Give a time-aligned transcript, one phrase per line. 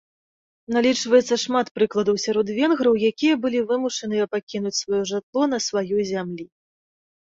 [0.77, 6.45] Налічваецца шмат прыкладаў сярод венграў, якія былі вымушаныя пакінуць сваё жытло на сваёй зямлі.